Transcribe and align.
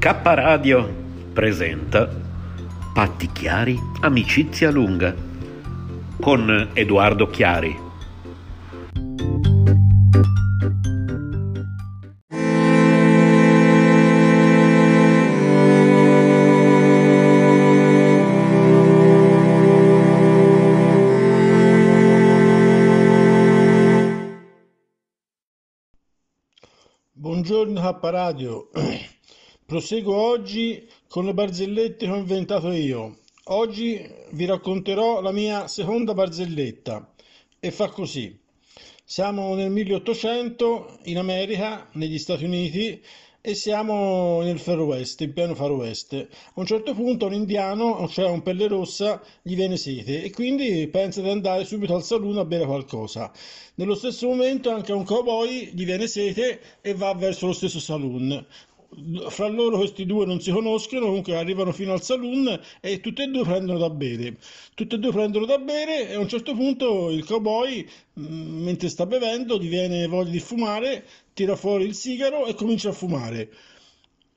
K 0.00 0.18
Radio 0.22 0.90
presenta 1.34 2.08
Patti 2.94 3.30
Chiari, 3.32 3.78
amicizia 4.00 4.70
lunga 4.70 5.14
con 6.18 6.70
Edoardo 6.72 7.26
Chiari. 7.28 7.76
Buongiorno 27.12 27.80
K 27.82 27.98
Radio. 28.04 28.70
Proseguo 29.70 30.16
oggi 30.16 30.84
con 31.06 31.24
le 31.26 31.32
barzellette 31.32 32.04
che 32.04 32.10
ho 32.10 32.16
inventato 32.16 32.72
io. 32.72 33.18
Oggi 33.44 34.04
vi 34.30 34.44
racconterò 34.44 35.20
la 35.20 35.30
mia 35.30 35.68
seconda 35.68 36.12
barzelletta 36.12 37.14
e 37.60 37.70
fa 37.70 37.88
così. 37.88 38.36
Siamo 39.04 39.54
nel 39.54 39.70
1800 39.70 40.98
in 41.04 41.18
America, 41.18 41.88
negli 41.92 42.18
Stati 42.18 42.46
Uniti, 42.46 43.00
e 43.40 43.54
siamo 43.54 44.42
nel 44.42 44.58
Far 44.58 44.80
West, 44.80 45.20
in 45.20 45.32
pieno 45.32 45.54
Far 45.54 45.70
West. 45.70 46.14
A 46.14 46.26
un 46.54 46.66
certo 46.66 46.92
punto 46.92 47.26
un 47.26 47.34
indiano, 47.34 48.08
cioè 48.08 48.28
un 48.28 48.42
pelle 48.42 48.66
rossa, 48.66 49.22
gli 49.40 49.54
viene 49.54 49.76
sete 49.76 50.24
e 50.24 50.32
quindi 50.32 50.88
pensa 50.88 51.20
di 51.22 51.28
andare 51.28 51.64
subito 51.64 51.94
al 51.94 52.02
saloon 52.02 52.38
a 52.38 52.44
bere 52.44 52.66
qualcosa. 52.66 53.30
Nello 53.76 53.94
stesso 53.94 54.26
momento 54.26 54.70
anche 54.70 54.90
un 54.92 55.04
cowboy 55.04 55.70
gli 55.72 55.84
viene 55.84 56.08
sete 56.08 56.60
e 56.80 56.92
va 56.92 57.14
verso 57.14 57.46
lo 57.46 57.52
stesso 57.52 57.78
saloon 57.78 58.44
fra 59.28 59.46
loro 59.46 59.78
questi 59.78 60.04
due 60.04 60.26
non 60.26 60.40
si 60.40 60.50
conoscono, 60.50 61.06
comunque 61.06 61.36
arrivano 61.36 61.72
fino 61.72 61.92
al 61.92 62.02
saloon 62.02 62.60
e 62.80 63.00
tutti 63.00 63.22
e 63.22 63.26
due 63.28 63.42
prendono 63.42 63.78
da 63.78 63.90
bere. 63.90 64.36
Tutti 64.74 64.96
e 64.96 64.98
due 64.98 65.12
prendono 65.12 65.46
da 65.46 65.58
bere 65.58 66.08
e 66.08 66.14
a 66.14 66.18
un 66.18 66.28
certo 66.28 66.54
punto 66.54 67.10
il 67.10 67.24
cowboy, 67.24 67.88
mm, 68.18 68.62
mentre 68.64 68.88
sta 68.88 69.06
bevendo, 69.06 69.58
gli 69.58 69.68
viene 69.68 70.06
voglia 70.06 70.30
di 70.30 70.40
fumare, 70.40 71.06
tira 71.34 71.54
fuori 71.56 71.84
il 71.84 71.94
sigaro 71.94 72.46
e 72.46 72.54
comincia 72.54 72.88
a 72.88 72.92
fumare. 72.92 73.50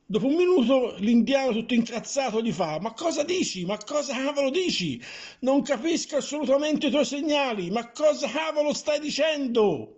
Dopo 0.05 0.27
un 0.27 0.35
minuto 0.35 0.95
l'indiano 0.99 1.53
tutto 1.53 1.73
incazzato 1.73 2.41
gli 2.41 2.51
fa: 2.51 2.79
Ma 2.79 2.93
cosa 2.93 3.23
dici? 3.23 3.65
Ma 3.65 3.77
cosa 3.77 4.13
cavolo 4.13 4.51
dici? 4.51 5.01
Non 5.39 5.63
capisco 5.63 6.17
assolutamente 6.17 6.87
i 6.87 6.89
tuoi 6.91 7.05
segnali, 7.05 7.71
ma 7.71 7.89
cosa 7.91 8.27
cavolo 8.27 8.73
stai 8.73 8.99
dicendo? 8.99 9.97